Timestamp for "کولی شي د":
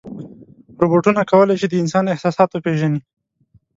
1.31-1.73